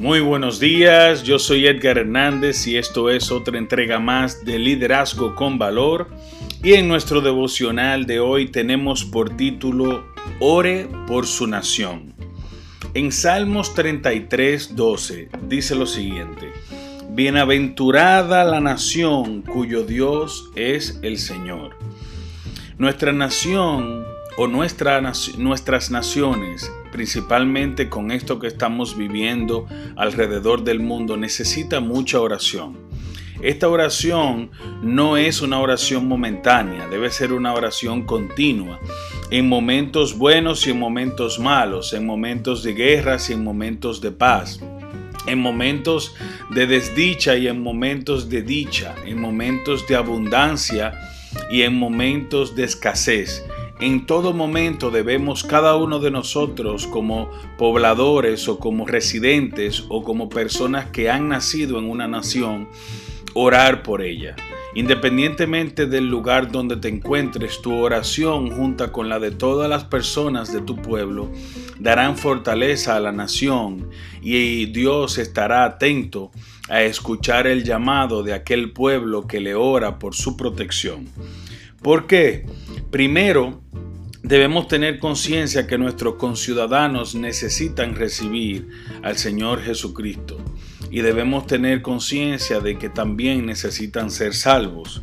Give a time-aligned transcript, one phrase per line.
[0.00, 5.34] Muy buenos días, yo soy Edgar Hernández y esto es otra entrega más de Liderazgo
[5.34, 6.08] con Valor.
[6.62, 10.06] Y en nuestro devocional de hoy tenemos por título
[10.40, 12.14] Ore por su nación.
[12.94, 16.50] En Salmos 33, 12 dice lo siguiente,
[17.10, 21.76] Bienaventurada la nación cuyo Dios es el Señor.
[22.78, 24.06] Nuestra nación
[24.38, 25.02] o nuestra,
[25.36, 32.78] nuestras naciones, principalmente con esto que estamos viviendo alrededor del mundo, necesita mucha oración.
[33.42, 34.50] Esta oración
[34.82, 38.78] no es una oración momentánea, debe ser una oración continua,
[39.30, 44.10] en momentos buenos y en momentos malos, en momentos de guerras y en momentos de
[44.10, 44.60] paz
[45.26, 46.14] en momentos
[46.50, 50.92] de desdicha y en momentos de dicha, en momentos de abundancia
[51.50, 53.44] y en momentos de escasez.
[53.80, 60.28] En todo momento debemos cada uno de nosotros como pobladores o como residentes o como
[60.28, 62.68] personas que han nacido en una nación,
[63.32, 64.36] orar por ella.
[64.74, 70.52] Independientemente del lugar donde te encuentres, tu oración junta con la de todas las personas
[70.52, 71.30] de tu pueblo
[71.78, 73.88] darán fortaleza a la nación
[74.20, 76.30] y Dios estará atento
[76.68, 81.08] a escuchar el llamado de aquel pueblo que le ora por su protección.
[81.82, 82.44] ¿Por qué?
[82.90, 83.60] Primero,
[84.24, 88.68] debemos tener conciencia que nuestros conciudadanos necesitan recibir
[89.04, 90.38] al Señor Jesucristo
[90.90, 95.02] y debemos tener conciencia de que también necesitan ser salvos.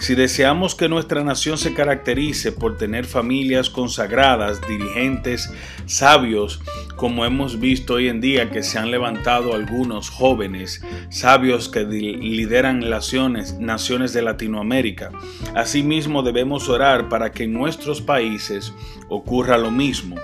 [0.00, 5.52] Si deseamos que nuestra nación se caracterice por tener familias consagradas, dirigentes
[5.86, 6.60] sabios,
[7.00, 12.80] como hemos visto hoy en día que se han levantado algunos jóvenes sabios que lideran
[12.80, 15.10] naciones, naciones de Latinoamérica,
[15.54, 18.74] asimismo debemos orar para que en nuestros países
[19.08, 20.16] ocurra lo mismo.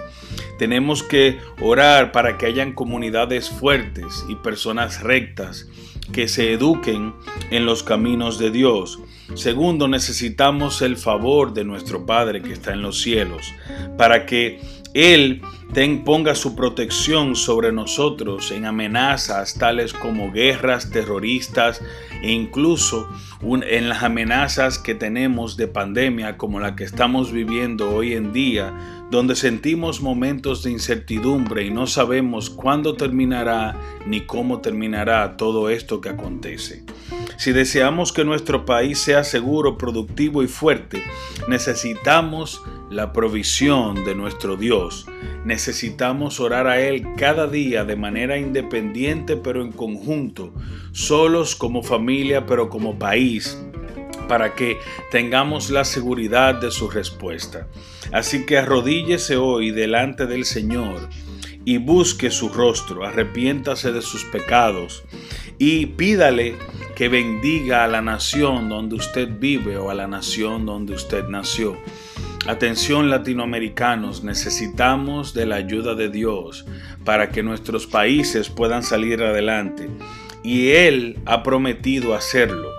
[0.59, 5.67] Tenemos que orar para que hayan comunidades fuertes y personas rectas
[6.13, 7.15] que se eduquen
[7.51, 9.01] en los caminos de Dios.
[9.35, 13.55] Segundo, necesitamos el favor de nuestro Padre que está en los cielos
[13.97, 14.61] para que
[14.97, 15.43] Él
[16.07, 21.83] ponga su protección sobre nosotros en amenazas tales como guerras terroristas
[22.23, 23.07] e incluso
[23.43, 28.73] en las amenazas que tenemos de pandemia como la que estamos viviendo hoy en día,
[29.11, 36.01] donde sentimos momentos de incertidumbre y no sabemos cuándo terminará ni cómo terminará todo esto
[36.01, 36.85] que acontece.
[37.37, 41.03] Si deseamos que nuestro país sea seguro, productivo y fuerte,
[41.49, 45.07] necesitamos la provisión de nuestro Dios.
[45.45, 50.53] Necesitamos orar a Él cada día de manera independiente pero en conjunto,
[50.93, 53.59] solos como familia pero como país,
[54.29, 54.79] para que
[55.11, 57.69] tengamos la seguridad de su respuesta.
[58.13, 61.09] Así que arrodíllese hoy delante del Señor
[61.65, 65.03] y busque su rostro, arrepiéntase de sus pecados
[65.59, 66.55] y pídale
[66.95, 71.77] que bendiga a la nación donde usted vive o a la nación donde usted nació.
[72.49, 76.65] Atención latinoamericanos, necesitamos de la ayuda de Dios
[77.05, 79.91] para que nuestros países puedan salir adelante.
[80.45, 82.71] Y Él ha prometido hacerlo.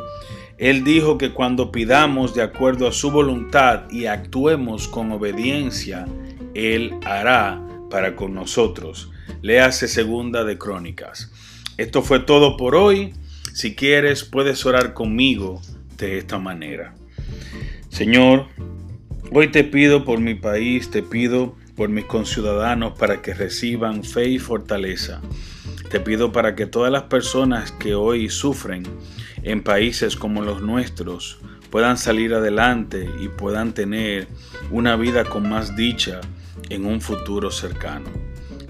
[0.58, 6.08] Él dijo que cuando pidamos de acuerdo a su voluntad y actuemos con obediencia,
[6.54, 9.12] Él hará para con nosotros.
[9.42, 11.30] Léase segunda de Crónicas.
[11.76, 13.14] Esto fue todo por hoy.
[13.54, 15.62] Si quieres, puedes orar conmigo
[15.98, 16.96] de esta manera.
[17.90, 18.48] Señor,
[19.32, 24.30] hoy te pido por mi país, te pido por mis conciudadanos para que reciban fe
[24.30, 25.22] y fortaleza.
[25.90, 28.84] Te pido para que todas las personas que hoy sufren
[29.44, 31.40] en países como los nuestros
[31.70, 34.28] puedan salir adelante y puedan tener
[34.72, 36.22] una vida con más dicha
[36.70, 38.10] en un futuro cercano.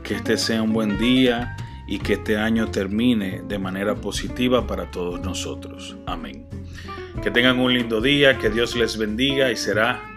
[0.04, 1.56] Que este sea un buen día
[1.88, 5.96] y que este año termine de manera positiva para todos nosotros.
[6.06, 6.46] Amén.
[7.24, 10.17] Que tengan un lindo día, que Dios les bendiga y será